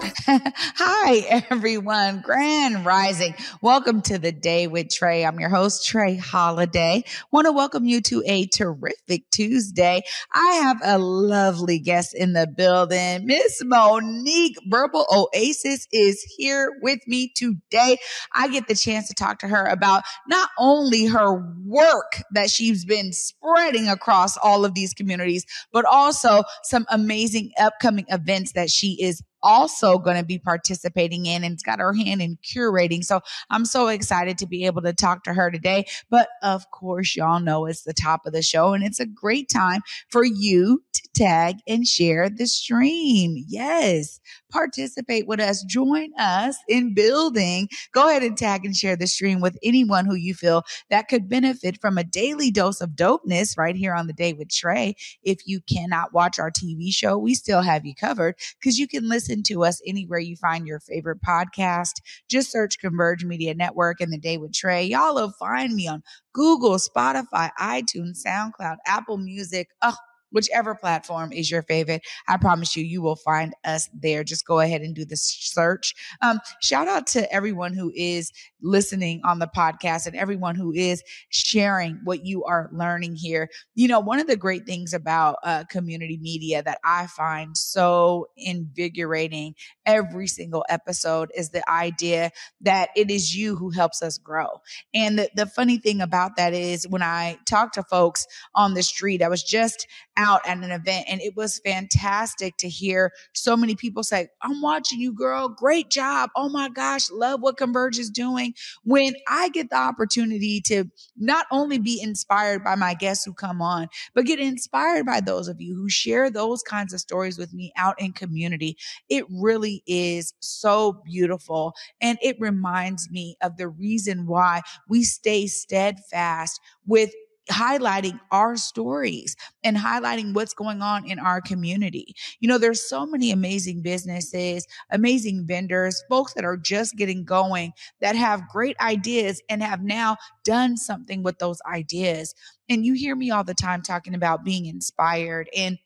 [0.26, 2.22] Hi, everyone.
[2.22, 3.34] Grand Rising.
[3.60, 5.26] Welcome to the day with Trae.
[5.28, 7.04] I'm your host, Trae Holiday.
[7.30, 10.00] Want to welcome you to a terrific Tuesday.
[10.32, 13.26] I have a lovely guest in the building.
[13.26, 17.98] Miss Monique Verbal Oasis is here with me today.
[18.34, 21.34] I get the chance to talk to her about not only her
[21.66, 28.06] work that she's been spreading across all of these communities, but also some amazing upcoming
[28.08, 32.22] events that she is also going to be participating in and it's got her hand
[32.22, 33.04] in curating.
[33.04, 35.86] So I'm so excited to be able to talk to her today.
[36.08, 39.48] But of course, y'all know it's the top of the show and it's a great
[39.48, 43.44] time for you to tag and share the stream.
[43.48, 45.62] Yes, participate with us.
[45.64, 47.68] Join us in building.
[47.92, 51.28] Go ahead and tag and share the stream with anyone who you feel that could
[51.28, 54.94] benefit from a daily dose of dopeness right here on the day with Trae.
[55.22, 59.08] If you cannot watch our TV show, we still have you covered because you can
[59.08, 62.00] listen listen to us anywhere you find your favorite podcast.
[62.28, 64.88] Just search Converge Media Network and The Day with Trae.
[64.88, 69.68] Y'all will find me on Google, Spotify, iTunes, SoundCloud, Apple Music.
[69.82, 69.94] Oh,
[70.30, 72.02] whichever platform is your favorite.
[72.28, 74.24] I promise you, you will find us there.
[74.24, 75.94] Just go ahead and do the search.
[76.22, 81.02] Um, shout out to everyone who is listening on the podcast and everyone who is
[81.30, 83.48] sharing what you are learning here.
[83.74, 88.28] You know, one of the great things about uh, community media that I find so
[88.36, 89.54] invigorating
[89.86, 94.60] every single episode is the idea that it is you who helps us grow.
[94.94, 98.82] And the, the funny thing about that is when I talk to folks on the
[98.82, 99.86] street, I was just
[100.20, 104.60] out at an event and it was fantastic to hear so many people say, I'm
[104.60, 105.48] watching you, girl.
[105.48, 106.30] Great job.
[106.36, 107.10] Oh my gosh.
[107.10, 108.54] Love what Converge is doing.
[108.84, 110.84] When I get the opportunity to
[111.16, 115.48] not only be inspired by my guests who come on, but get inspired by those
[115.48, 118.76] of you who share those kinds of stories with me out in community,
[119.08, 121.72] it really is so beautiful.
[122.00, 127.14] And it reminds me of the reason why we stay steadfast with
[127.50, 132.14] highlighting our stories and highlighting what's going on in our community.
[132.40, 137.72] You know, there's so many amazing businesses, amazing vendors, folks that are just getting going
[138.00, 142.34] that have great ideas and have now done something with those ideas.
[142.68, 145.78] And you hear me all the time talking about being inspired and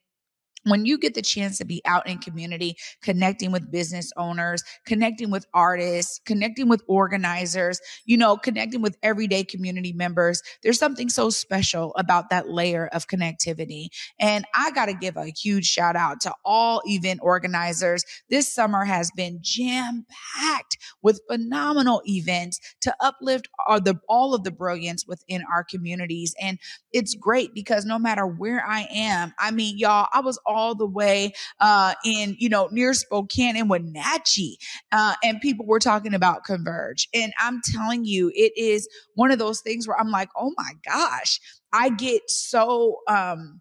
[0.65, 5.31] when you get the chance to be out in community, connecting with business owners, connecting
[5.31, 11.31] with artists, connecting with organizers, you know, connecting with everyday community members, there's something so
[11.31, 13.89] special about that layer of connectivity.
[14.19, 18.05] And I got to give a huge shout out to all event organizers.
[18.31, 24.45] This summer has been jam packed with phenomenal events to uplift all, the, all of
[24.45, 26.35] the brilliance within our communities.
[26.41, 26.59] And
[26.93, 30.87] it's great because no matter where I am, I mean, y'all, I was all the
[30.87, 34.59] way uh, in, you know, near Spokane and Wenatchee.
[34.93, 37.09] Uh, and people were talking about Converge.
[37.13, 40.73] And I'm telling you, it is one of those things where I'm like, oh my
[40.87, 41.41] gosh,
[41.73, 43.61] I get so, um,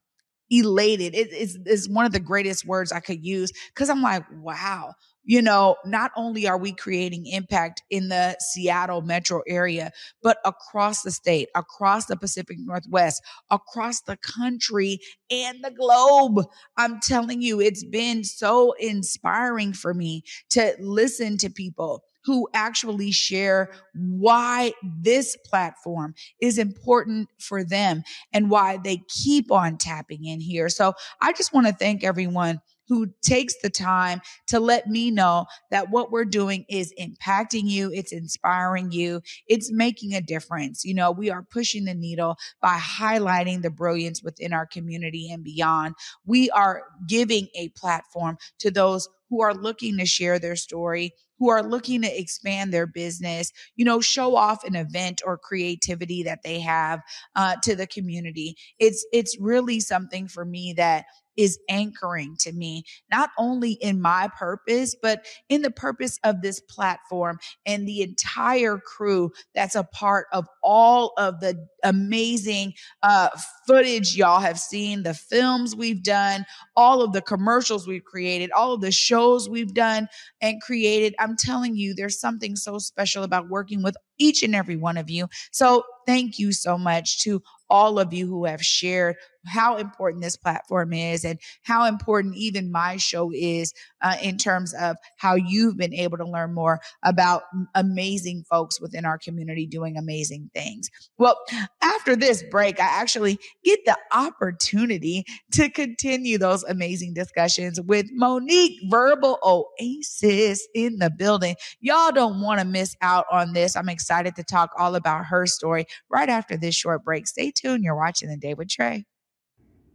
[0.50, 1.16] elated.
[1.16, 5.42] It is one of the greatest words I could use because I'm like, wow, you
[5.42, 9.92] know, not only are we creating impact in the Seattle metro area,
[10.22, 15.00] but across the state, across the Pacific Northwest, across the country
[15.32, 16.46] and the globe.
[16.78, 23.12] I'm telling you, it's been so inspiring for me to listen to people who actually
[23.12, 30.40] share why this platform is important for them and why they keep on tapping in
[30.40, 30.70] here.
[30.70, 35.46] So I just want to thank everyone who takes the time to let me know
[35.72, 40.84] that what we're doing is impacting you, it's inspiring you, it's making a difference.
[40.84, 45.44] You know, we are pushing the needle by highlighting the brilliance within our community and
[45.44, 45.96] beyond.
[46.26, 51.50] We are giving a platform to those who are looking to share their story, who
[51.50, 56.44] are looking to expand their business, you know, show off an event or creativity that
[56.44, 57.02] they have
[57.36, 58.56] uh, to the community.
[58.80, 61.06] It's it's really something for me that
[61.38, 66.60] is anchoring to me, not only in my purpose, but in the purpose of this
[66.60, 73.30] platform and the entire crew that's a part of all of the amazing uh,
[73.68, 76.46] footage y'all have seen, the films we've done,
[76.76, 80.08] all of the commercials we've created, all of the shows we've done
[80.42, 81.16] and created.
[81.20, 85.10] I'm telling you, there's something so special about working with each and every one of
[85.10, 85.28] you.
[85.52, 89.16] So thank you so much to all of you who have shared
[89.46, 94.74] how important this platform is and how important even my show is uh, in terms
[94.74, 97.44] of how you've been able to learn more about
[97.76, 100.90] amazing folks within our community doing amazing things.
[101.18, 101.40] Well,
[101.82, 108.80] after this break, I actually get the opportunity to continue those amazing discussions with Monique
[108.90, 111.56] Verbal Oasis in the building.
[111.80, 113.76] Y'all don't want to miss out on this.
[113.76, 117.28] I'm excited to talk all about her story right after this short break.
[117.28, 117.84] Stay tuned.
[117.84, 119.04] You're watching The Day with Trae.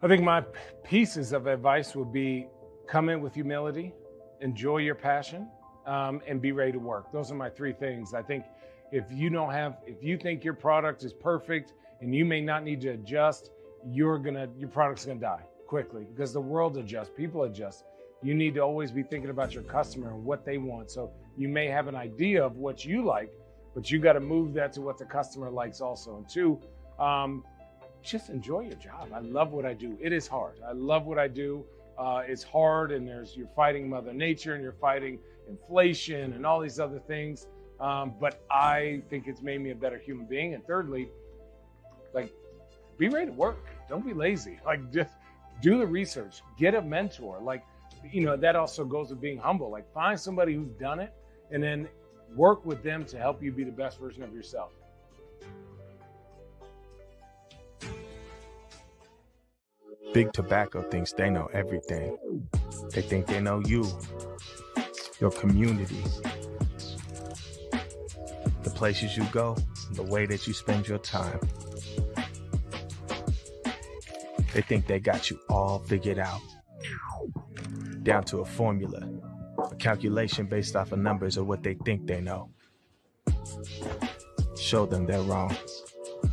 [0.01, 0.43] I think my
[0.85, 2.47] pieces of advice would be
[2.87, 3.93] come in with humility,
[4.41, 5.49] enjoy your passion,
[5.87, 7.11] um, and be ready to work.
[7.11, 8.15] Those are my three things.
[8.15, 8.45] I think
[8.93, 12.63] if you don't have, if you think your product is perfect and you may not
[12.63, 13.51] need to adjust,
[13.85, 17.85] you're gonna, your product's gonna die quickly because the world adjusts, people adjust.
[18.23, 20.93] You need to always be thinking about your customer and what they want.
[20.93, 23.33] So you may have an idea of what you like,
[23.75, 26.19] but you got to move that to what the customer likes also.
[26.19, 26.61] And two,
[27.01, 27.45] um,
[28.03, 29.11] just enjoy your job.
[29.15, 29.99] I love what I do.
[30.01, 30.57] It is hard.
[30.67, 31.65] I love what I do.
[31.99, 35.19] Uh, it's hard, and there's you're fighting Mother Nature, and you're fighting
[35.49, 37.49] inflation, and all these other things.
[37.81, 40.55] Um, but I think it's made me a better human being.
[40.55, 41.11] And thirdly,
[42.13, 42.33] like,
[42.99, 43.67] be ready to work.
[43.89, 44.59] Don't be lazy.
[44.67, 45.13] Like, just
[45.61, 46.43] do the research.
[46.59, 47.41] Get a mentor.
[47.41, 47.65] Like,
[48.11, 49.71] you know, that also goes with being humble.
[49.71, 51.13] Like, find somebody who's done it,
[51.51, 51.89] and then
[52.37, 54.73] work with them to help you be the best version of yourself.
[60.15, 62.17] Big Tobacco thinks they know everything.
[62.95, 63.87] They think they know you,
[65.21, 66.03] your community,
[68.63, 69.57] the places you go,
[69.93, 71.39] the way that you spend your time.
[74.55, 76.41] They think they got you all figured out,
[78.03, 79.07] down to a formula,
[79.71, 82.51] a calculation based off of numbers of what they think they know.
[84.57, 85.55] Show them they're wrong.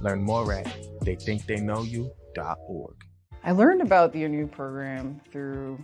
[0.01, 0.65] Learn more at
[1.01, 3.04] theythinktheyknowyou.org.
[3.45, 5.77] I learned about the ANU program through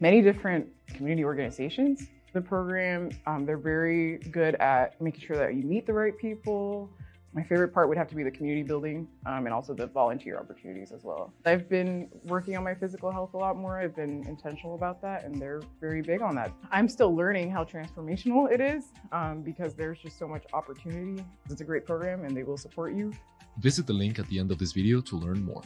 [0.00, 2.08] many different community organizations.
[2.32, 6.90] The program, um, they're very good at making sure that you meet the right people.
[7.32, 10.40] My favorite part would have to be the community building um, and also the volunteer
[10.40, 11.32] opportunities as well.
[11.46, 13.78] I've been working on my physical health a lot more.
[13.78, 16.50] I've been intentional about that, and they're very big on that.
[16.72, 21.24] I'm still learning how transformational it is um, because there's just so much opportunity.
[21.48, 23.12] It's a great program, and they will support you.
[23.58, 25.62] Visit the link at the end of this video to learn more.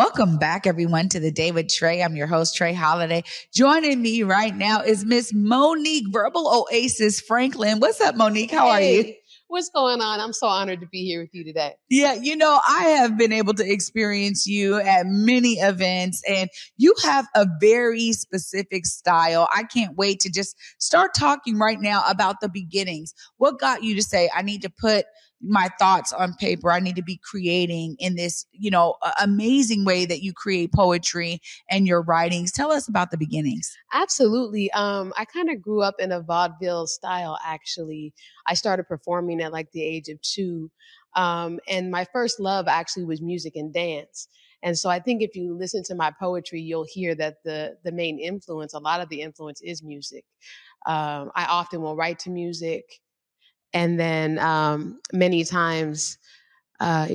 [0.00, 2.02] Welcome back, everyone, to the day with Trae.
[2.02, 3.22] I'm your host, Trae Holiday.
[3.52, 7.80] Joining me right now is Miss Monique Verbal Oasis Franklin.
[7.80, 8.50] What's up, Monique?
[8.50, 8.72] How hey.
[8.72, 9.14] are you?
[9.48, 10.18] What's going on?
[10.20, 11.74] I'm so honored to be here with you today.
[11.90, 16.48] Yeah, you know, I have been able to experience you at many events and
[16.78, 19.50] you have a very specific style.
[19.54, 23.12] I can't wait to just start talking right now about the beginnings.
[23.36, 25.04] What got you to say, I need to put
[25.42, 26.70] my thoughts on paper.
[26.70, 31.40] I need to be creating in this, you know, amazing way that you create poetry
[31.70, 32.52] and your writings.
[32.52, 33.74] Tell us about the beginnings.
[33.92, 34.70] Absolutely.
[34.72, 38.12] Um, I kind of grew up in a vaudeville style, actually.
[38.46, 40.70] I started performing at like the age of two.
[41.16, 44.28] Um, and my first love actually was music and dance.
[44.62, 47.92] And so I think if you listen to my poetry, you'll hear that the the
[47.92, 50.24] main influence, a lot of the influence is music.
[50.86, 52.84] Um, I often will write to music
[53.72, 56.18] and then um, many times
[56.80, 57.08] uh,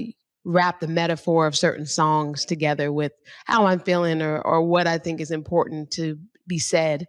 [0.46, 3.12] wrap the metaphor of certain songs together with
[3.46, 7.06] how I'm feeling or, or what I think is important to be said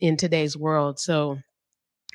[0.00, 0.98] in today's world.
[0.98, 1.38] So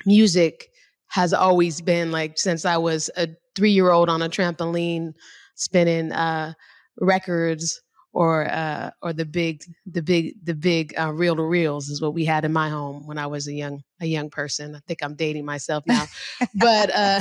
[0.04, 0.68] music
[1.08, 5.12] has always been like since I was a three year old on a trampoline
[5.54, 6.54] spinning uh,
[7.00, 7.80] records
[8.14, 12.14] or uh, or the big the big the big uh, reel to reels is what
[12.14, 14.76] we had in my home when I was a young a young person.
[14.76, 16.06] I think I'm dating myself now,
[16.54, 17.20] but uh,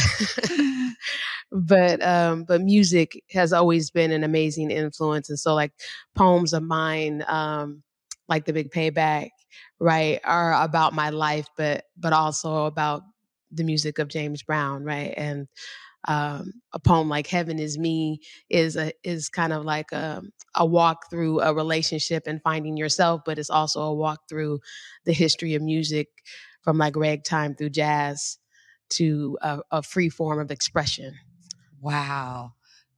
[1.52, 5.74] but um, but music has always been an amazing influence, and so like
[6.16, 7.82] poems of mine, um,
[8.30, 9.30] like the Big Payback,
[9.80, 13.02] right, are about my life, but but also about
[13.52, 15.48] the music of James Brown, right, and
[16.08, 18.20] um, a poem like "Heaven Is Me"
[18.50, 20.22] is a is kind of like a,
[20.56, 24.60] a walk through a relationship and finding yourself, but it's also a walk through
[25.06, 26.10] the history of music
[26.62, 28.38] from like ragtime through jazz
[28.90, 31.16] to a, a free form of expression.
[31.82, 32.54] Wow.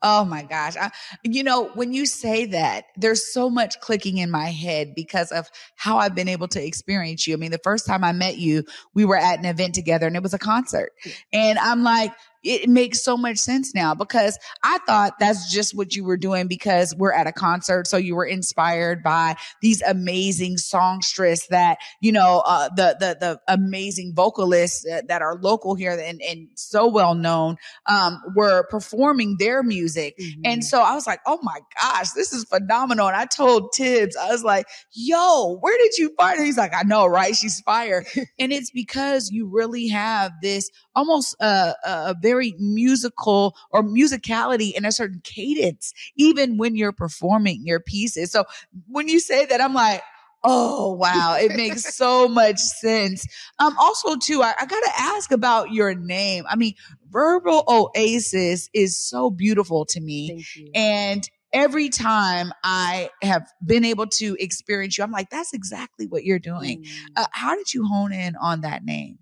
[0.08, 0.76] Oh my gosh.
[0.78, 0.92] I,
[1.24, 5.50] you know, when you say that, there's so much clicking in my head because of
[5.76, 7.34] how I've been able to experience you.
[7.34, 10.16] I mean, the first time I met you, we were at an event together and
[10.16, 10.92] it was a concert.
[11.34, 12.12] And I'm like,
[12.46, 16.48] it makes so much sense now because I thought that's just what you were doing
[16.48, 17.88] because we're at a concert.
[17.88, 23.40] So you were inspired by these amazing songstress that, you know, uh, the, the, the
[23.48, 29.64] amazing vocalists that are local here and, and so well known, um, were performing their
[29.64, 30.16] music.
[30.20, 30.42] Mm-hmm.
[30.46, 33.08] And so I was like, oh my gosh, this is phenomenal.
[33.08, 36.46] And I told Tibbs, I was like, yo, where did you find her?
[36.46, 37.36] He's like, I know, right?
[37.36, 38.06] She's fire.
[38.40, 44.86] and it's because you really have this almost uh, a very musical or musicality in
[44.86, 48.32] a certain cadence, even when you're performing your pieces.
[48.32, 48.46] So
[48.88, 50.02] when you say that, I'm like,
[50.48, 53.26] Oh wow, it makes so much sense.
[53.58, 56.44] Um, also too, I, I, gotta ask about your name.
[56.48, 56.76] I mean,
[57.10, 64.38] Verbal Oasis is so beautiful to me, and every time I have been able to
[64.40, 66.84] experience you, I'm like, that's exactly what you're doing.
[66.84, 67.08] Mm.
[67.16, 69.18] Uh, how did you hone in on that name?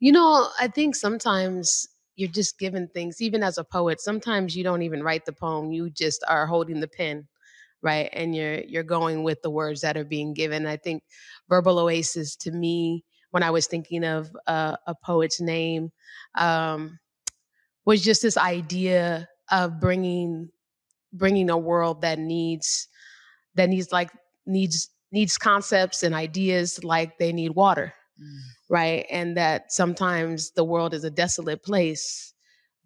[0.00, 4.62] You know, I think sometimes you're just given things, even as a poet, sometimes you
[4.62, 7.26] don't even write the poem, you just are holding the pen,
[7.82, 8.08] right?
[8.12, 10.66] And you're you're going with the words that are being given.
[10.66, 11.02] I think
[11.48, 15.90] Verbal Oasis to me, when I was thinking of uh, a poet's name,
[16.36, 16.98] um,
[17.84, 20.50] was just this idea of bringing
[21.12, 22.88] bringing a world that needs
[23.54, 24.10] that needs like
[24.46, 28.38] needs needs concepts and ideas like they need water mm.
[28.68, 29.06] Right?
[29.10, 32.32] And that sometimes the world is a desolate place,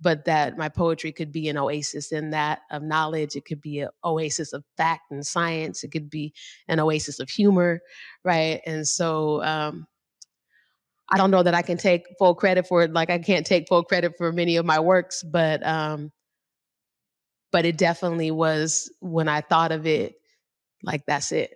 [0.00, 3.36] but that my poetry could be an oasis in that of knowledge.
[3.36, 5.84] It could be an oasis of fact and science.
[5.84, 6.34] It could be
[6.68, 7.80] an oasis of humor,
[8.24, 8.60] right?
[8.66, 9.86] And so, um,
[11.10, 12.92] I don't know that I can take full credit for it.
[12.92, 16.12] Like I can't take full credit for many of my works, but um,
[17.52, 20.16] but it definitely was when I thought of it,
[20.82, 21.54] like that's it.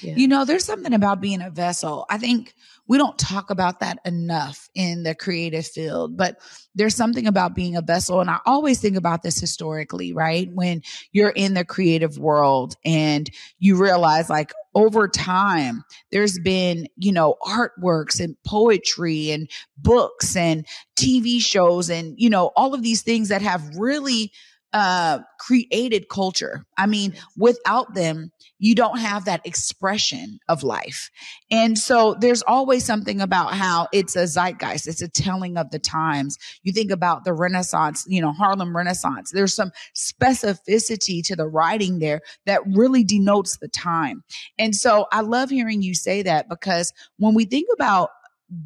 [0.00, 0.14] Yeah.
[0.16, 2.06] You know, there's something about being a vessel.
[2.10, 2.54] I think
[2.88, 6.38] we don't talk about that enough in the creative field, but
[6.74, 8.20] there's something about being a vessel.
[8.20, 10.48] And I always think about this historically, right?
[10.52, 17.12] When you're in the creative world and you realize like over time, there's been, you
[17.12, 19.48] know, artworks and poetry and
[19.78, 24.32] books and TV shows and, you know, all of these things that have really
[24.72, 26.64] uh, created culture.
[26.78, 31.10] I mean, without them, you don't have that expression of life.
[31.50, 34.86] And so there's always something about how it's a zeitgeist.
[34.86, 36.38] It's a telling of the times.
[36.62, 39.32] You think about the Renaissance, you know, Harlem Renaissance.
[39.32, 44.22] There's some specificity to the writing there that really denotes the time.
[44.58, 48.10] And so I love hearing you say that because when we think about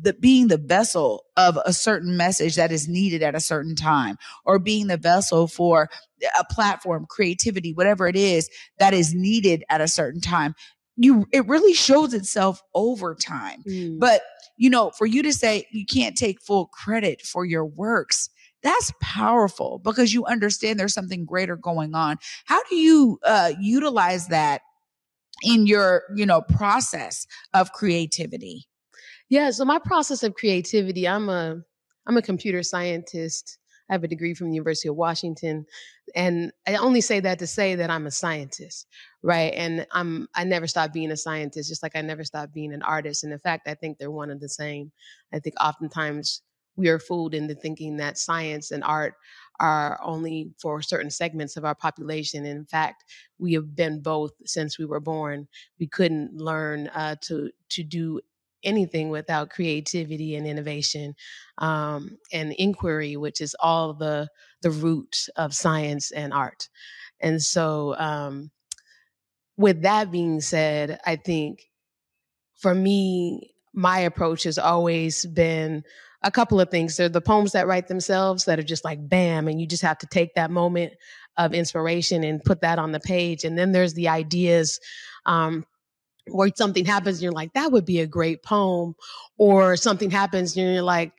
[0.03, 4.17] the being the vessel of a certain message that is needed at a certain time
[4.45, 5.89] or being the vessel for
[6.39, 10.55] a platform creativity whatever it is that is needed at a certain time
[10.97, 13.63] you it really shows itself over time.
[13.69, 14.01] Mm.
[14.01, 14.23] but
[14.57, 18.31] you know for you to say you can't take full credit for your works
[18.63, 22.17] that's powerful because you understand there's something greater going on.
[22.47, 24.63] How do you uh, utilize that
[25.45, 28.67] in your you know process of creativity
[29.29, 31.57] yeah, so my process of creativity, I'm a
[32.07, 33.59] I'm a computer scientist.
[33.89, 35.67] I have a degree from the University of Washington,
[36.15, 38.87] and I only say that to say that I'm a scientist,
[39.23, 39.53] right?
[39.55, 42.83] And I'm I never stopped being a scientist, just like I never stopped being an
[42.83, 43.25] artist.
[43.25, 44.93] And in fact, I think they're one and the same.
[45.33, 46.43] I think oftentimes
[46.77, 49.15] we are fooled into thinking that science and art
[49.59, 52.45] are only for certain segments of our population.
[52.45, 53.05] In fact,
[53.39, 55.49] we have been both since we were born.
[55.81, 58.21] We couldn't learn uh, to to do
[58.67, 61.15] anything without creativity and innovation
[61.59, 64.29] um, and inquiry, which is all the
[64.63, 66.69] the root of science and art.
[67.21, 68.51] And so, um,
[69.57, 71.71] with that being said, I think
[72.57, 75.85] for me, my approach has always been
[76.23, 76.97] a couple of things.
[76.97, 79.83] There are the poems that write themselves that are just like bam, and you just
[79.83, 80.93] have to take that moment
[81.37, 83.45] of inspiration and put that on the page.
[83.45, 84.81] And then there's the ideas
[85.27, 85.65] um,
[86.29, 88.95] where something happens and you're like, that would be a great poem,
[89.39, 91.13] or something happens and you're like,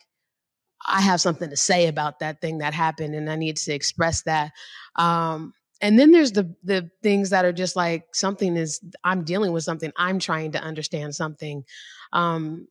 [0.85, 4.23] I have something to say about that thing that happened and I need to express
[4.23, 4.51] that.
[4.95, 9.51] Um, and then there's the the things that are just like something is I'm dealing
[9.51, 11.65] with something, I'm trying to understand something.
[12.13, 12.67] Um,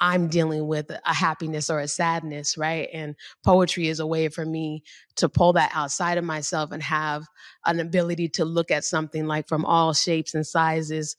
[0.00, 2.88] I'm dealing with a happiness or a sadness, right?
[2.92, 4.82] And poetry is a way for me
[5.16, 7.26] to pull that outside of myself and have
[7.64, 11.16] an ability to look at something like from all shapes and sizes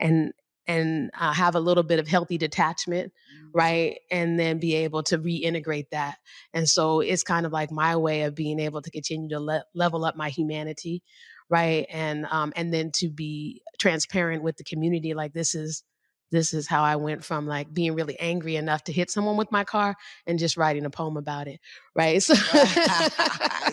[0.00, 0.32] and
[0.66, 3.12] and uh, have a little bit of healthy detachment,
[3.52, 3.98] right?
[4.10, 6.18] And then be able to reintegrate that.
[6.54, 9.64] And so it's kind of like my way of being able to continue to le-
[9.74, 11.02] level up my humanity,
[11.48, 11.86] right?
[11.90, 15.82] And um, and then to be transparent with the community, like this is
[16.30, 19.50] this is how I went from like being really angry enough to hit someone with
[19.50, 21.60] my car and just writing a poem about it.
[21.94, 22.22] Right.
[22.22, 22.34] So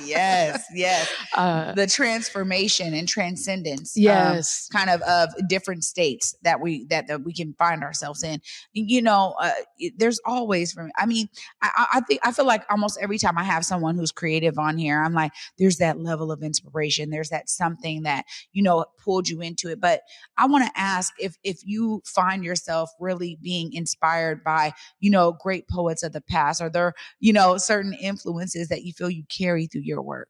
[0.04, 1.12] yes, yes.
[1.38, 3.96] Uh, the transformation and transcendence.
[3.96, 4.70] Um, yes.
[4.74, 8.42] Um, kind of of different states that we that, that we can find ourselves in.
[8.74, 9.52] You know, uh,
[9.98, 11.30] there's always from I mean,
[11.62, 14.80] I, I think I feel like almost every time I have someone who's creative on
[14.80, 17.12] here, I'm like, there's that level of inspiration.
[17.12, 19.80] There's that something that, you know, pulled you into it.
[19.80, 20.02] But
[20.38, 25.34] I want to ask if if you find yourself really being inspired by, you know,
[25.34, 26.62] great poets of the past?
[26.62, 30.30] Are there, you know, certain influences that you feel you carry through your work?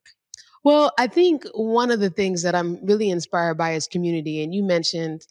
[0.64, 4.44] Well, I think one of the things that I'm really inspired by is community.
[4.44, 5.22] And you mentioned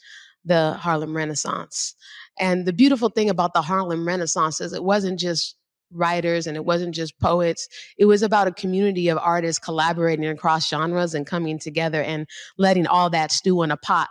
[0.45, 1.95] the Harlem Renaissance.
[2.39, 5.57] And the beautiful thing about the Harlem Renaissance is it wasn't just
[5.93, 7.69] writers and it wasn't just poets.
[7.99, 12.27] It was about a community of artists collaborating across genres and coming together and
[12.59, 14.09] letting all that stew in a pot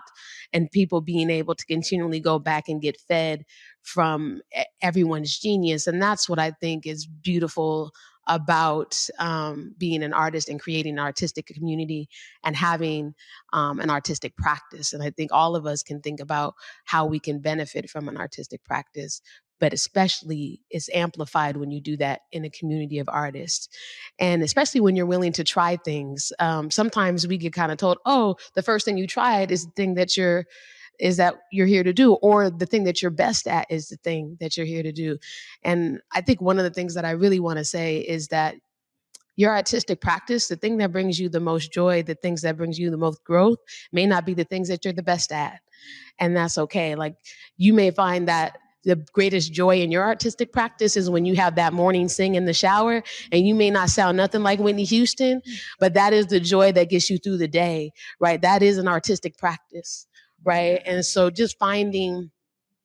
[0.53, 3.43] and people being able to continually go back and get fed
[3.83, 4.41] from
[4.81, 5.87] everyone's genius.
[5.87, 7.91] And that's what I think is beautiful
[8.27, 12.09] about um, being an artist and creating an artistic community
[12.43, 13.13] and having
[13.53, 14.93] um, an artistic practice.
[14.93, 16.55] And I think all of us can think about
[16.85, 19.21] how we can benefit from an artistic practice
[19.59, 23.69] but especially it's amplified when you do that in a community of artists
[24.19, 27.97] and especially when you're willing to try things um, sometimes we get kind of told
[28.05, 30.45] oh the first thing you tried is the thing that you're
[30.99, 33.97] is that you're here to do or the thing that you're best at is the
[33.97, 35.17] thing that you're here to do.
[35.63, 38.55] And i think one of the things that i really want to say is that
[39.35, 42.79] your artistic practice the thing that brings you the most joy the things that brings
[42.79, 43.59] you the most growth
[43.91, 45.59] may not be the things that you're the best at.
[46.19, 46.95] And that's okay.
[46.95, 47.15] Like
[47.57, 51.55] you may find that the greatest joy in your artistic practice is when you have
[51.55, 55.41] that morning sing in the shower and you may not sound nothing like Whitney Houston,
[55.41, 55.61] mm.
[55.79, 58.41] but that is the joy that gets you through the day, right?
[58.41, 60.05] That is an artistic practice,
[60.43, 60.81] right?
[60.85, 62.31] And so just finding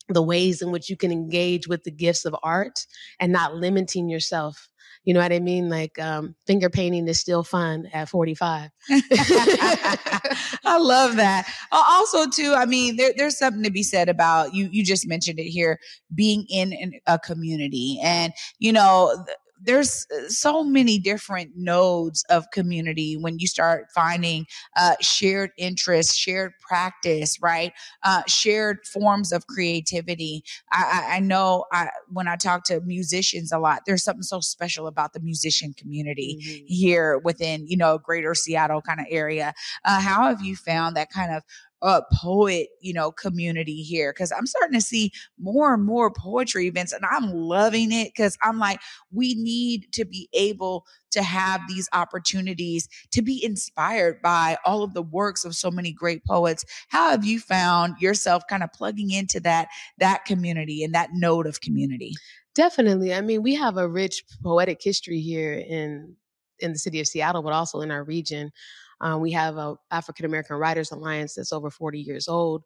[0.09, 2.87] the ways in which you can engage with the gifts of art
[3.21, 4.71] and not limiting yourself
[5.05, 5.71] you know what I mean?
[5.71, 8.71] Like um, finger painting is still fun at 45.
[8.91, 11.51] I love that.
[11.73, 14.69] Also, too, I mean, there, there's something to be said about you.
[14.71, 15.79] You just mentioned it here,
[16.15, 19.25] being in a community, and you know,
[19.63, 24.47] there's uh, so many different nodes of community when you start finding
[24.77, 27.73] uh, shared interests, shared practice, right?
[28.03, 30.43] Uh, shared forms of creativity.
[30.73, 34.41] I, I, I know I, when I talk to musicians a lot, there's something so
[34.41, 36.65] special about the musician community mm-hmm.
[36.67, 39.53] here within, you know, greater Seattle kind of area.
[39.85, 41.43] Uh, how have you found that kind of
[41.83, 46.67] uh, poet, you know, community here because I'm starting to see more and more poetry
[46.67, 48.81] events and I'm loving it because I'm like,
[49.13, 54.95] we need to be able to have these opportunities to be inspired by all of
[54.95, 56.65] the works of so many great poets.
[56.89, 61.47] How have you found yourself kind of plugging into that, that community and that node
[61.47, 62.13] of community?
[62.55, 63.15] Definitely.
[63.15, 66.17] I mean, we have a rich poetic history here in
[66.63, 68.53] in the city of Seattle, but also in our region.
[69.01, 72.65] Um, we have a African American Writers Alliance that's over 40 years old.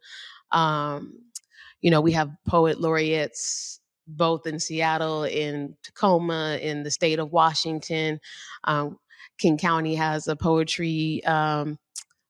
[0.53, 1.18] Um,
[1.81, 7.33] you know, we have poet laureates both in Seattle, in Tacoma, in the state of
[7.33, 8.20] Washington.
[8.64, 8.99] Um,
[9.38, 11.79] King County has a poetry um,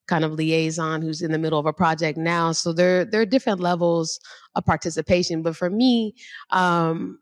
[0.06, 2.52] kind of liaison who's in the middle of a project now.
[2.52, 4.20] So there, there are different levels
[4.54, 5.42] of participation.
[5.42, 6.14] But for me,
[6.50, 7.18] um,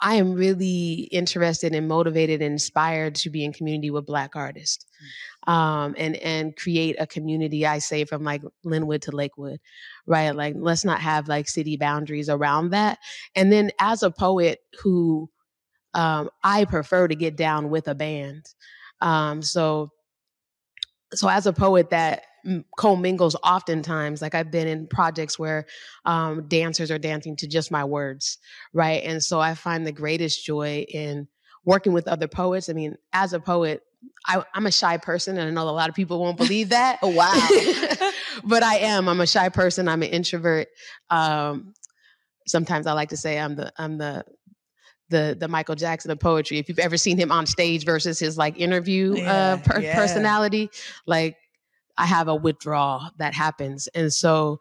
[0.00, 4.86] I am really interested and motivated and inspired to be in community with Black artists,
[5.48, 5.52] mm.
[5.52, 7.66] um, and and create a community.
[7.66, 9.60] I say from like Lynnwood to Lakewood,
[10.06, 10.30] right?
[10.30, 12.98] Like let's not have like city boundaries around that.
[13.34, 15.28] And then as a poet who
[15.94, 18.46] um, I prefer to get down with a band,
[19.00, 19.90] um, so
[21.14, 22.22] so as a poet that
[22.76, 25.66] commingles oftentimes like i've been in projects where
[26.04, 28.38] um, dancers are dancing to just my words
[28.72, 31.28] right and so i find the greatest joy in
[31.64, 33.82] working with other poets i mean as a poet
[34.26, 36.98] I, am a shy person, and I know a lot of people won't believe that.
[37.02, 38.10] oh, wow.
[38.44, 39.08] but I am.
[39.08, 39.88] I'm a shy person.
[39.88, 40.68] I'm an introvert.
[41.10, 41.74] Um,
[42.46, 44.24] sometimes I like to say I'm the I'm the
[45.10, 46.58] the the Michael Jackson of poetry.
[46.58, 49.80] If you've ever seen him on stage versus his like interview uh, yeah, uh, per-
[49.80, 49.94] yeah.
[49.94, 50.70] personality,
[51.06, 51.36] like
[51.98, 53.88] I have a withdrawal that happens.
[53.88, 54.60] And so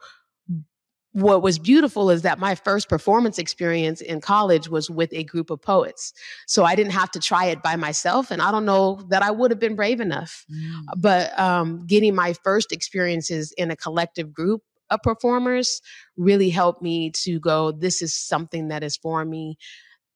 [1.14, 5.50] what was beautiful is that my first performance experience in college was with a group
[5.50, 6.14] of poets.
[6.46, 8.30] So I didn't have to try it by myself.
[8.30, 10.46] And I don't know that I would have been brave enough.
[10.52, 10.82] Mm.
[10.98, 15.82] But um, getting my first experiences in a collective group of performers
[16.18, 19.58] really helped me to go, this is something that is for me.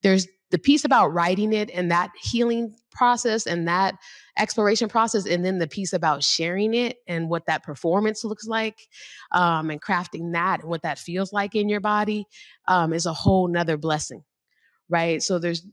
[0.04, 3.96] There's the piece about writing it and that healing process and that
[4.38, 8.88] exploration process and then the piece about sharing it and what that performance looks like
[9.32, 12.26] um, and crafting that and what that feels like in your body
[12.68, 14.24] um, is a whole nother blessing
[14.92, 15.24] right?
[15.24, 15.66] So there's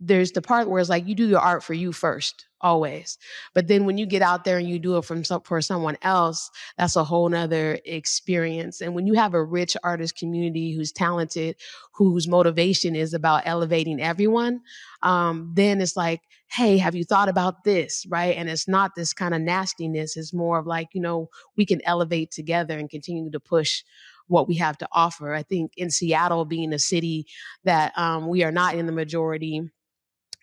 [0.00, 3.18] there's the part where it's like you do your art for you first always.
[3.52, 5.98] But then when you get out there and you do it from some, for someone
[6.02, 8.80] else that's a whole nother experience.
[8.80, 11.56] And when you have a rich artist community who's talented
[11.92, 14.62] whose motivation is about elevating everyone
[15.02, 18.06] um, then it's like hey have you thought about this?
[18.08, 18.36] Right?
[18.36, 20.16] And it's not this kind of nastiness.
[20.16, 23.82] It's more of like you know we can elevate together and continue to push
[24.26, 25.34] what we have to offer.
[25.34, 27.26] I think in seattle being a city
[27.64, 29.70] that um, we are not in the majority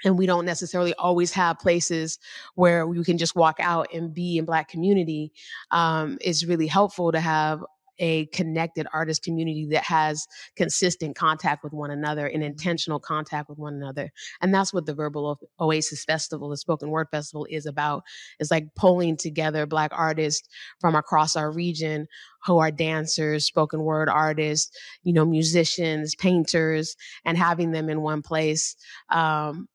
[0.03, 2.19] and we don't necessarily always have places
[2.55, 5.31] where we can just walk out and be in black community
[5.71, 7.61] um, it's really helpful to have
[8.01, 13.59] a connected artist community that has consistent contact with one another and intentional contact with
[13.59, 14.11] one another.
[14.41, 18.03] And that's what the verbal oasis festival the spoken word festival is about.
[18.39, 22.07] It's like pulling together black artists from across our region
[22.43, 28.23] who are dancers spoken word artists you know musicians painters and having them in one
[28.23, 28.75] place
[29.11, 29.67] um,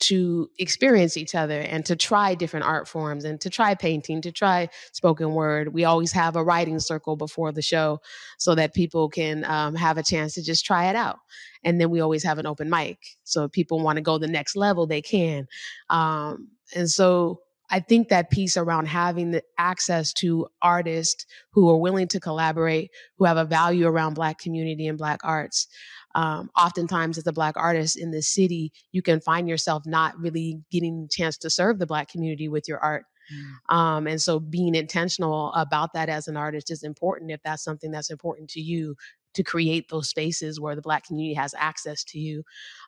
[0.00, 4.32] to experience each other and to try different art forms and to try painting, to
[4.32, 5.72] try spoken word.
[5.72, 8.00] We always have a writing circle before the show
[8.38, 11.18] so that people can um, have a chance to just try it out.
[11.64, 12.98] And then we always have an open mic.
[13.24, 15.46] So if people want to go the next level, they can.
[15.90, 21.76] Um, and so I think that piece around having the access to artists who are
[21.76, 25.68] willing to collaborate, who have a value around Black community and Black arts,
[26.14, 30.60] um, oftentimes as a black artist in this city you can find yourself not really
[30.70, 33.74] getting a chance to serve the black community with your art mm.
[33.74, 37.90] um, and so being intentional about that as an artist is important if that's something
[37.90, 38.96] that's important to you
[39.34, 42.42] to create those spaces where the black community has access to you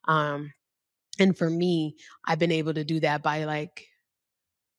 [0.09, 0.53] um,
[1.19, 1.95] and for me
[2.27, 3.87] i've been able to do that by like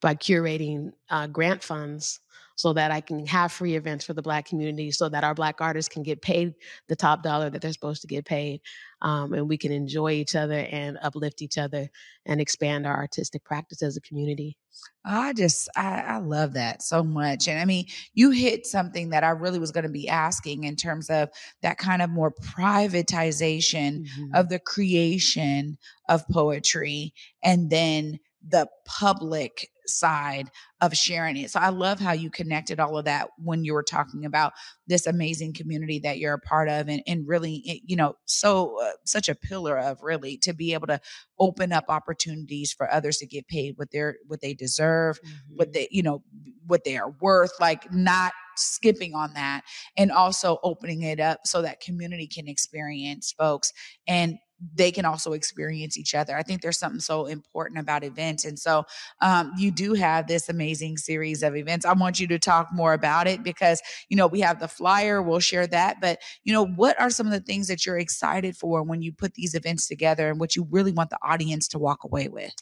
[0.01, 2.19] by curating uh, grant funds
[2.55, 5.61] so that I can have free events for the Black community so that our Black
[5.61, 6.53] artists can get paid
[6.87, 8.61] the top dollar that they're supposed to get paid.
[9.01, 11.89] Um, and we can enjoy each other and uplift each other
[12.25, 14.57] and expand our artistic practice as a community.
[15.05, 17.47] I just, I, I love that so much.
[17.47, 20.75] And I mean, you hit something that I really was going to be asking in
[20.75, 21.29] terms of
[21.61, 24.33] that kind of more privatization mm-hmm.
[24.33, 27.13] of the creation of poetry
[27.43, 30.49] and then the public side
[30.81, 31.49] of sharing it.
[31.49, 34.53] So I love how you connected all of that when you were talking about
[34.87, 38.79] this amazing community that you're a part of and, and really, eh, you know, so
[38.81, 40.99] uh, such a pillar of really to be able to
[41.39, 45.55] open up opportunities for others to get paid what they're, what they deserve, mm-hmm.
[45.55, 46.21] what they, you know,
[46.67, 49.61] what they are worth, like not skipping on that
[49.97, 53.73] and also opening it up so that community can experience folks
[54.07, 54.37] and
[54.75, 56.37] they can also experience each other.
[56.37, 58.45] I think there's something so important about events.
[58.45, 58.85] And so
[59.21, 61.85] um, you do have this amazing series of events.
[61.85, 65.21] I want you to talk more about it because, you know, we have the flyer,
[65.21, 65.99] we'll share that.
[65.99, 69.11] But, you know, what are some of the things that you're excited for when you
[69.11, 72.53] put these events together and what you really want the audience to walk away with?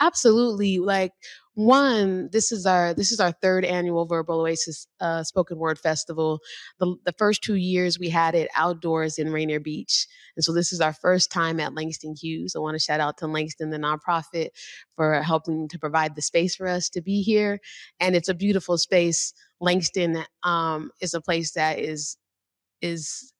[0.00, 0.78] Absolutely.
[0.78, 1.12] Like,
[1.58, 6.38] one this is our this is our third annual verbal oasis uh, spoken word festival.
[6.78, 10.72] The, the first two years we had it outdoors in rainier beach and so this
[10.72, 12.54] is our first time at langston hughes.
[12.54, 14.50] I want to shout out to langston the nonprofit
[14.94, 17.58] for helping to provide the space for us to be here
[17.98, 19.34] and it's a beautiful space.
[19.60, 22.16] Langston um, is a place that is
[22.82, 23.32] is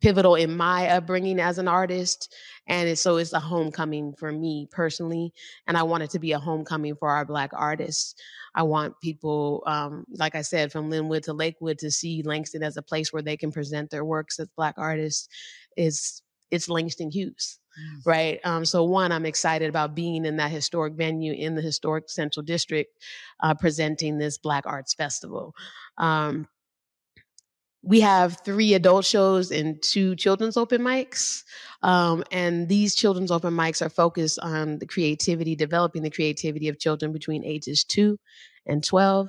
[0.00, 2.34] pivotal in my upbringing as an artist.
[2.66, 5.32] And so it's a homecoming for me personally.
[5.66, 8.14] And I want it to be a homecoming for our Black artists.
[8.54, 12.76] I want people, um, like I said, from Lynnwood to Lakewood to see Langston as
[12.76, 15.28] a place where they can present their works as Black artists.
[15.76, 17.58] Is it's Langston Hughes.
[18.06, 18.38] Right.
[18.44, 22.44] Um, so, one, I'm excited about being in that historic venue in the historic Central
[22.44, 22.96] District,
[23.42, 25.54] uh, presenting this Black Arts Festival.
[25.98, 26.46] Um,
[27.84, 31.42] we have three adult shows and two children's open mics.
[31.82, 36.78] Um, and these children's open mics are focused on the creativity, developing the creativity of
[36.78, 38.18] children between ages two
[38.66, 39.28] and 12.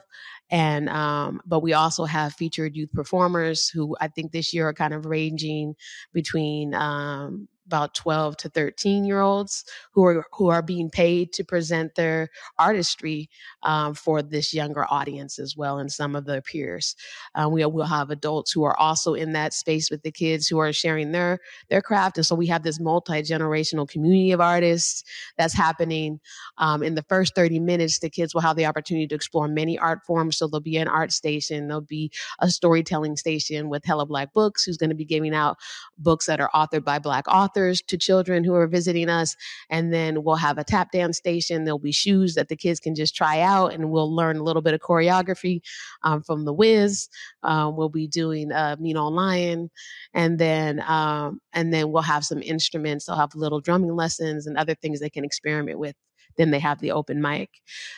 [0.50, 4.74] And, um, but we also have featured youth performers who I think this year are
[4.74, 5.76] kind of ranging
[6.14, 11.44] between, um, about 12 to 13 year olds who are who are being paid to
[11.44, 13.30] present their artistry
[13.64, 16.96] um, for this younger audience as well and some of their peers.
[17.34, 20.60] Um, we will have adults who are also in that space with the kids who
[20.60, 22.18] are sharing their their craft.
[22.18, 25.04] And so we have this multi-generational community of artists
[25.38, 26.20] that's happening.
[26.58, 29.78] Um, in the first 30 minutes the kids will have the opportunity to explore many
[29.78, 30.38] art forms.
[30.38, 31.68] So there'll be an art station.
[31.68, 35.58] There'll be a storytelling station with Hella Black Books who's going to be giving out
[35.98, 39.36] books that are authored by black authors authors to children who are visiting us.
[39.70, 41.64] And then we'll have a tap dance station.
[41.64, 44.62] There'll be shoes that the kids can just try out, and we'll learn a little
[44.62, 45.62] bit of choreography
[46.04, 47.08] um, from the Wiz.
[47.44, 49.70] Um, we'll be doing uh, Mean on Lion,
[50.14, 53.06] and then um, and then we'll have some instruments.
[53.06, 55.96] They'll have little drumming lessons and other things they can experiment with.
[56.38, 57.50] Then they have the open mic.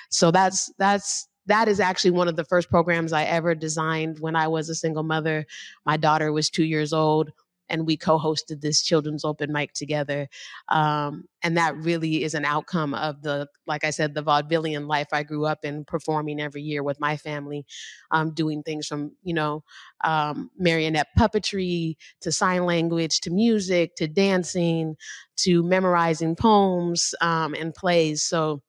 [0.09, 4.35] So that's that's that is actually one of the first programs I ever designed when
[4.35, 5.45] I was a single mother.
[5.85, 7.31] My daughter was two years old
[7.69, 10.27] and we co-hosted this children's open mic together
[10.69, 15.07] um, and that really is an outcome of the like i said the vaudevillian life
[15.11, 17.65] i grew up in performing every year with my family
[18.11, 19.63] um, doing things from you know
[20.03, 24.95] um, marionette puppetry to sign language to music to dancing
[25.37, 28.23] to memorizing poems um, and plays.
[28.23, 28.61] So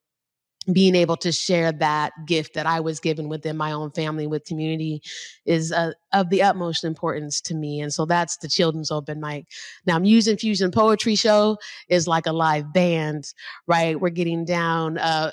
[0.73, 4.45] being able to share that gift that I was given within my own family with
[4.45, 5.03] community
[5.47, 7.81] is uh, of the utmost importance to me.
[7.81, 9.47] And so that's the children's open mic.
[9.87, 13.33] Now, Muse Infusion Poetry Show is like a live band,
[13.67, 13.99] right?
[13.99, 14.99] We're getting down.
[14.99, 15.31] Uh,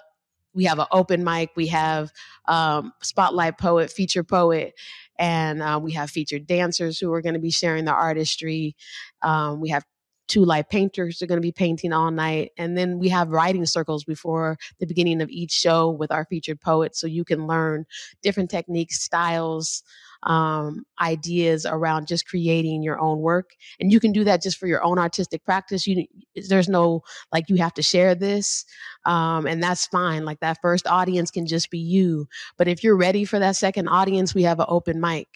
[0.54, 1.52] we have an open mic.
[1.56, 2.12] We have
[2.48, 4.74] um, spotlight poet, feature poet,
[5.20, 8.76] and uh, we have featured dancers who are going to be sharing their artistry.
[9.22, 9.84] Um, we have
[10.28, 12.52] two live painters are going to be painting all night.
[12.58, 16.62] And then we have writing circles before the beginning of each show with our featured
[16.62, 17.00] poets.
[17.00, 17.86] So you can learn
[18.22, 19.84] different techniques, styles,
[20.24, 23.52] um, ideas around just creating your own work.
[23.80, 25.86] And you can do that just for your own artistic practice.
[25.86, 26.08] You,
[26.50, 28.66] there's no like you have to share this.
[29.06, 30.26] Um, and that's fine.
[30.26, 32.28] Like that first audience can just be you.
[32.58, 35.28] But if you're ready for that second audience, we have an open mic.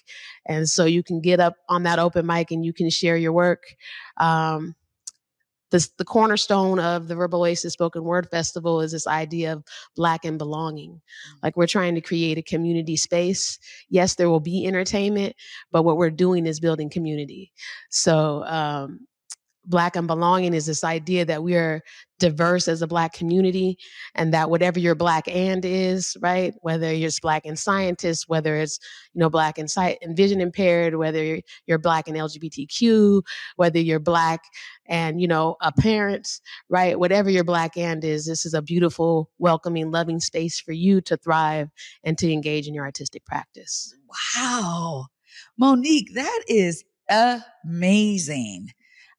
[0.45, 3.33] And so you can get up on that open mic and you can share your
[3.33, 3.63] work.
[4.17, 4.75] Um,
[5.71, 9.63] the, the cornerstone of the Verbal Oasis Spoken Word Festival is this idea of
[9.95, 10.91] Black and belonging.
[10.91, 11.37] Mm-hmm.
[11.43, 13.59] Like we're trying to create a community space.
[13.89, 15.35] Yes, there will be entertainment,
[15.71, 17.51] but what we're doing is building community.
[17.89, 19.07] So, um,
[19.69, 21.81] Black and belonging is this idea that we are
[22.17, 23.77] diverse as a black community
[24.15, 28.77] and that whatever your black and is right whether you're black and scientist whether it's
[29.13, 33.21] you know black and sight and vision impaired whether you're, you're black and lgbtq
[33.55, 34.41] whether you're black
[34.85, 39.29] and you know a parent right whatever your black and is this is a beautiful
[39.37, 41.69] welcoming loving space for you to thrive
[42.03, 43.95] and to engage in your artistic practice.
[44.35, 45.07] Wow.
[45.57, 48.69] Monique that is amazing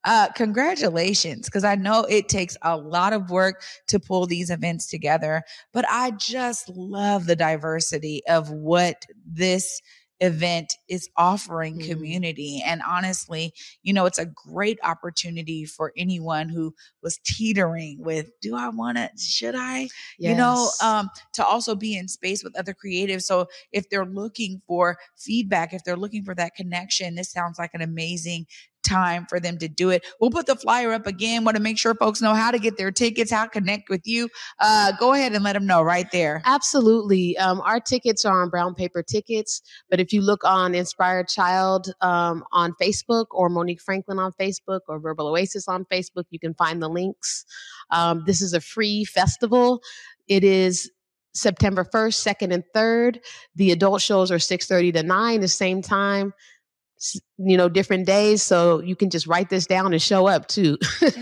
[0.03, 4.87] uh, congratulations, because I know it takes a lot of work to pull these events
[4.87, 9.81] together, but I just love the diversity of what this
[10.23, 11.91] event is offering mm-hmm.
[11.91, 12.61] community.
[12.63, 18.55] And honestly, you know, it's a great opportunity for anyone who was teetering with, do
[18.55, 20.29] I want to, should I, yes.
[20.29, 23.23] you know, um, to also be in space with other creatives.
[23.23, 27.71] So if they're looking for feedback, if they're looking for that connection, this sounds like
[27.73, 28.45] an amazing
[28.91, 30.05] time for them to do it.
[30.19, 31.43] We'll put the flyer up again.
[31.43, 34.05] Want to make sure folks know how to get their tickets, how to connect with
[34.05, 34.29] you.
[34.59, 36.41] Uh, go ahead and let them know right there.
[36.45, 37.37] Absolutely.
[37.37, 41.93] Um, our tickets are on brown paper tickets, but if you look on Inspired Child
[42.01, 46.53] um, on Facebook or Monique Franklin on Facebook or Verbal Oasis on Facebook, you can
[46.53, 47.45] find the links.
[47.91, 49.81] Um, this is a free festival.
[50.27, 50.91] It is
[51.33, 53.19] September 1st, 2nd, and 3rd.
[53.55, 56.33] The adult shows are 6:30 to 9, the same time
[57.37, 60.77] you know different days so you can just write this down and show up too.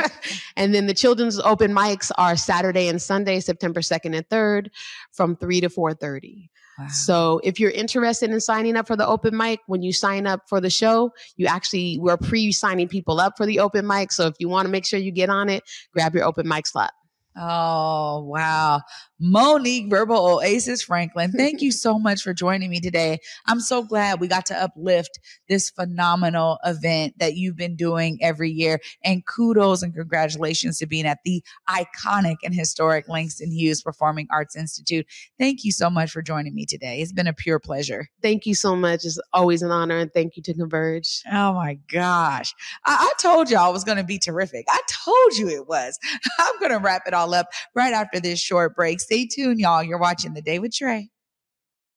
[0.56, 4.70] And then the children's open mics are saturday and sunday september 2nd and 3rd
[5.14, 6.88] from 3 to 4.30 wow.
[6.90, 10.42] so if you're interested in signing up for the open mic when you sign up
[10.50, 14.36] for the show you actually we're pre-signing people up for the open mic so if
[14.40, 15.64] you want to make sure you get on it
[15.94, 16.92] grab your open mic slot
[17.42, 18.82] Oh, wow.
[19.18, 23.20] Monique Verbal Oasis Franklin, thank you so much for joining me today.
[23.48, 28.50] I'm so glad we got to uplift this phenomenal event that you've been doing every
[28.50, 28.80] year.
[29.04, 34.56] And kudos and congratulations to being at the iconic and historic Langston Hughes Performing Arts
[34.58, 35.06] Institute.
[35.38, 37.00] Thank you so much for joining me today.
[37.00, 38.08] It's been a pure pleasure.
[38.22, 39.06] Thank you so much.
[39.06, 39.98] It's always an honor.
[39.98, 41.22] And thank you to Converge.
[41.32, 42.54] Oh my gosh.
[42.86, 44.66] I, I told y'all it was going to be terrific.
[44.70, 45.98] I told you it was.
[46.40, 49.00] I'm going to wrap it all up right after this short break.
[49.00, 49.84] Stay tuned, y'all.
[49.84, 51.10] You're watching The Day with Trae.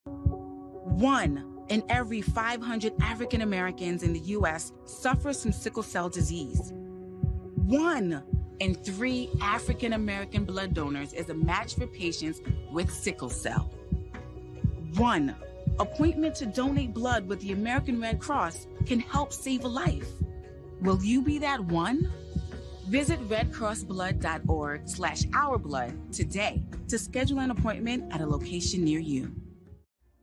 [0.05, 4.73] One in every 500 African Americans in the U.S.
[4.85, 6.73] suffers from sickle cell disease.
[6.75, 8.23] One
[8.61, 12.41] in three African American blood donors is a match for patients
[12.71, 13.73] with sickle cell.
[14.97, 15.35] One
[15.79, 20.07] appointment to donate blood with the American Red Cross can help save a life.
[20.83, 22.13] Will you be that one?
[22.89, 29.33] Visit redcrossblood.org slash ourblood today to schedule an appointment at a location near you.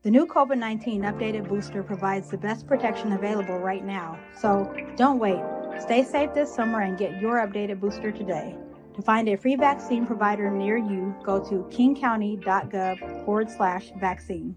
[0.02, 4.20] The new COVID 19 updated booster provides the best protection available right now.
[4.38, 5.42] So don't wait.
[5.82, 8.56] Stay safe this summer and get your updated booster today.
[8.96, 14.56] To find a free vaccine provider near you, go to kingcounty.gov forward slash vaccine.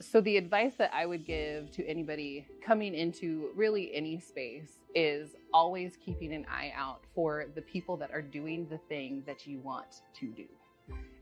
[0.00, 5.36] So, the advice that I would give to anybody coming into really any space is
[5.54, 9.58] always keeping an eye out for the people that are doing the thing that you
[9.60, 10.44] want to do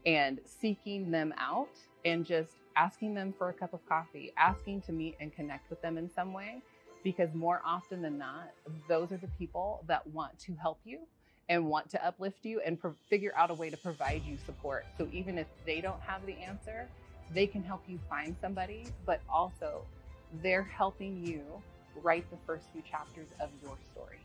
[0.06, 1.70] and seeking them out
[2.04, 5.80] and just asking them for a cup of coffee, asking to meet and connect with
[5.80, 6.60] them in some way.
[7.04, 8.50] Because more often than not,
[8.88, 11.00] those are the people that want to help you
[11.48, 14.84] and want to uplift you and pro- figure out a way to provide you support.
[14.98, 16.88] So even if they don't have the answer,
[17.32, 19.84] they can help you find somebody, but also
[20.42, 21.42] they're helping you
[22.02, 24.18] write the first few chapters of your story.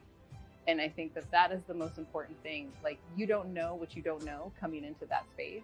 [0.68, 2.72] And I think that that is the most important thing.
[2.84, 5.64] Like, you don't know what you don't know coming into that space,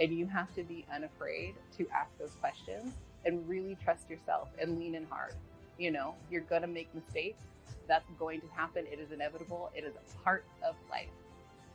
[0.00, 2.94] and you have to be unafraid to ask those questions
[3.24, 5.34] and really trust yourself and lean in hard.
[5.78, 7.42] You know, you're going to make mistakes.
[7.88, 8.84] That's going to happen.
[8.90, 11.08] It is inevitable, it is a part of life.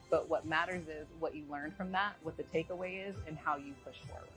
[0.09, 3.57] But what matters is what you learn from that, what the takeaway is, and how
[3.57, 4.27] you push forward.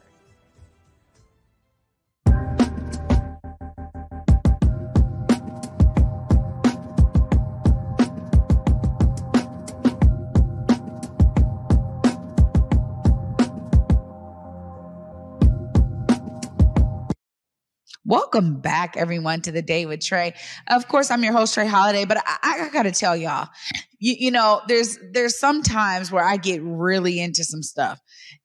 [18.14, 20.34] Welcome back, everyone, to the day with Trae.
[20.68, 23.48] Of course, I'm your host, Trae Holiday, but I, I gotta tell y'all,
[23.98, 28.00] you, you know, there's there's some times where I get really into some stuff.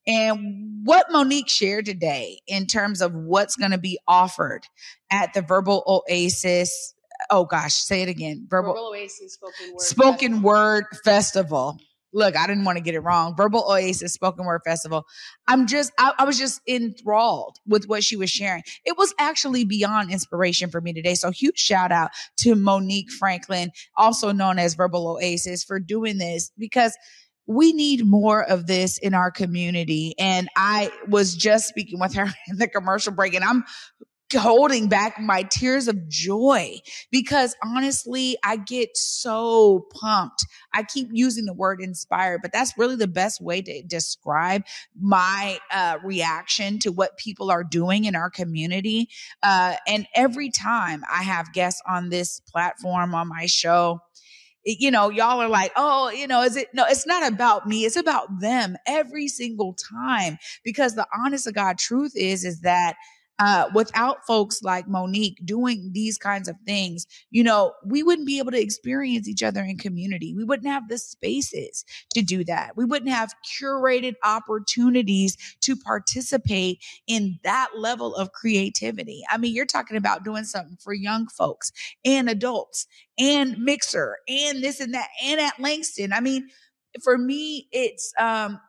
[0.07, 4.63] And what Monique shared today in terms of what's gonna be offered
[5.11, 6.95] at the Verbal Oasis
[7.29, 8.47] oh gosh, say it again.
[8.49, 9.81] Verbal, Verbal Oasis spoken word.
[9.81, 10.41] Spoken festival.
[10.41, 11.79] word festival
[12.13, 13.35] look, I didn't want to get it wrong.
[13.35, 15.05] Verbal Oasis Spoken Word Festival.
[15.47, 18.63] I'm just, I, I, was just enthralled with what she was sharing.
[18.85, 21.15] It was actually beyond inspiration for me today.
[21.15, 26.51] So huge shout out to Monique Franklin, also known as Verbal Oasis for doing this
[26.57, 26.97] because
[27.45, 30.13] we need more of this in our community.
[30.19, 33.63] And I was just speaking with her in the commercial break and I'm
[34.33, 36.79] holding back my tears of joy
[37.11, 40.45] because honestly, I get so pumped.
[40.73, 44.63] I keep using the word inspired, but that's really the best way to describe
[44.99, 49.09] my uh, reaction to what people are doing in our community.
[49.41, 54.01] Uh, and every time I have guests on this platform, on my show,
[54.65, 56.67] you know, y'all are like, oh, you know, is it?
[56.73, 57.85] No, it's not about me.
[57.85, 60.37] It's about them every single time.
[60.63, 62.95] Because the honest to God truth is, is that
[63.39, 68.37] uh, without folks like Monique doing these kinds of things, you know, we wouldn't be
[68.39, 70.33] able to experience each other in community.
[70.35, 72.75] We wouldn't have the spaces to do that.
[72.75, 79.23] We wouldn't have curated opportunities to participate in that level of creativity.
[79.29, 81.71] I mean, you're talking about doing something for young folks
[82.03, 86.11] and adults and Mixer and this and that and at Langston.
[86.11, 86.49] I mean,
[87.03, 88.59] for me, it's um,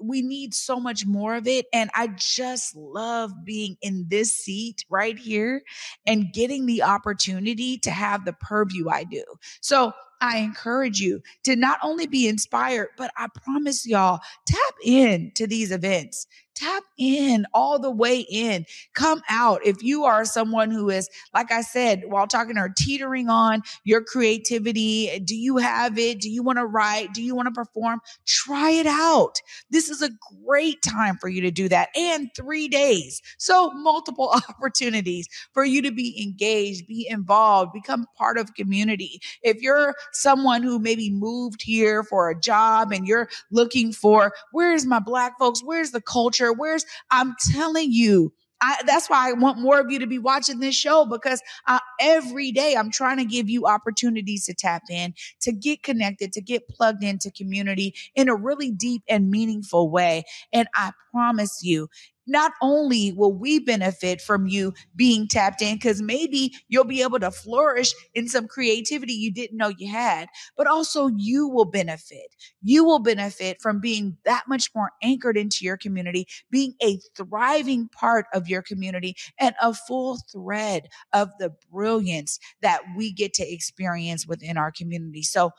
[0.00, 1.66] we need so much more of it.
[1.72, 5.62] And I just love being in this seat right here
[6.06, 9.24] and getting the opportunity to have the purview I do.
[9.60, 15.32] So I encourage you to not only be inspired, but I promise y'all, tap in
[15.34, 16.26] to these events
[16.58, 18.66] tap in all the way in.
[18.94, 19.60] Come out.
[19.64, 24.02] If you are someone who is, like I said, while talking or teetering on your
[24.02, 26.20] creativity, do you have it?
[26.20, 27.14] Do you want to write?
[27.14, 28.00] Do you want to perform?
[28.26, 29.40] Try it out.
[29.70, 30.10] This is a
[30.44, 33.22] great time for you to do that and three days.
[33.38, 39.20] So multiple opportunities for you to be engaged, be involved, become part of community.
[39.42, 44.86] If you're someone who maybe moved here for a job and you're looking for, where's
[44.86, 45.62] my black folks?
[45.62, 46.52] Where's the culture?
[46.52, 50.58] Where's, I'm telling you, I, that's why I want more of you to be watching
[50.58, 55.14] this show because uh, every day I'm trying to give you opportunities to tap in,
[55.42, 60.24] to get connected, to get plugged into community in a really deep and meaningful way.
[60.52, 61.88] And I promise you,
[62.28, 67.18] not only will we benefit from you being tapped in, because maybe you'll be able
[67.20, 72.34] to flourish in some creativity you didn't know you had, but also you will benefit.
[72.62, 77.88] You will benefit from being that much more anchored into your community, being a thriving
[77.88, 83.52] part of your community and a full thread of the brilliance that we get to
[83.52, 85.22] experience within our community.
[85.22, 85.50] So,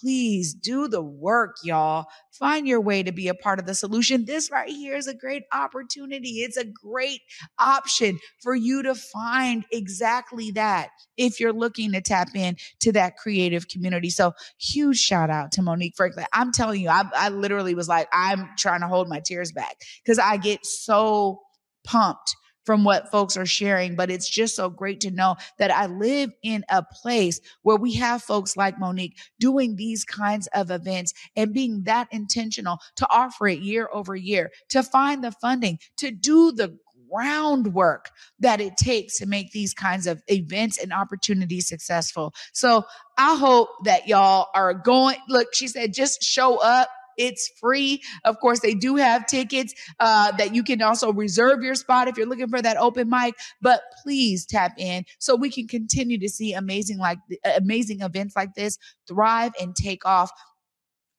[0.00, 2.06] please do the work, y'all.
[2.32, 4.24] Find your way to be a part of the solution.
[4.24, 6.42] This right here is a great opportunity.
[6.42, 7.20] It's a great
[7.58, 13.16] option for you to find exactly that if you're looking to tap in to that
[13.16, 14.10] creative community.
[14.10, 16.26] So huge shout out to Monique Franklin.
[16.32, 19.76] I'm telling you, I, I literally was like, I'm trying to hold my tears back
[20.04, 21.40] because I get so
[21.84, 25.86] pumped from what folks are sharing, but it's just so great to know that I
[25.86, 31.12] live in a place where we have folks like Monique doing these kinds of events
[31.36, 36.10] and being that intentional to offer it year over year, to find the funding, to
[36.10, 36.76] do the
[37.12, 42.32] groundwork that it takes to make these kinds of events and opportunities successful.
[42.54, 42.84] So
[43.18, 45.18] I hope that y'all are going.
[45.28, 48.02] Look, she said, just show up it's free.
[48.24, 52.16] Of course, they do have tickets uh, that you can also reserve your spot if
[52.16, 53.34] you're looking for that open mic.
[53.60, 57.18] But please tap in so we can continue to see amazing like
[57.56, 60.30] amazing events like this thrive and take off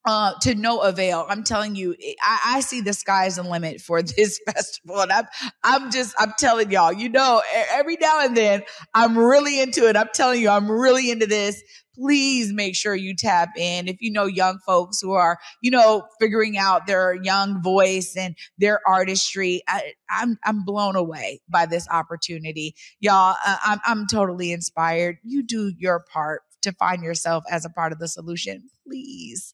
[0.05, 1.25] uh, to no avail.
[1.29, 5.01] I'm telling you, I, I, see the sky's the limit for this festival.
[5.01, 5.25] And I'm,
[5.63, 7.41] I'm just, I'm telling y'all, you know,
[7.71, 9.95] every now and then I'm really into it.
[9.95, 11.61] I'm telling you, I'm really into this.
[11.95, 13.87] Please make sure you tap in.
[13.87, 18.35] If you know young folks who are, you know, figuring out their young voice and
[18.57, 22.75] their artistry, I, I'm, I'm blown away by this opportunity.
[22.99, 25.17] Y'all, uh, I'm, I'm totally inspired.
[25.23, 28.63] You do your part to find yourself as a part of the solution.
[28.87, 29.53] Please